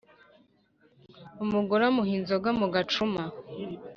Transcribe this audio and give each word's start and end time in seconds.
Umugore 1.43 1.83
amuha 1.89 2.11
inzoga 2.19 2.49
mu 2.59 2.67
gacuma 2.75 3.21